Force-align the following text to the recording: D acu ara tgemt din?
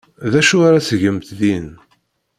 D 0.31 0.33
acu 0.39 0.57
ara 0.67 0.85
tgemt 0.87 1.27
din? 1.39 1.67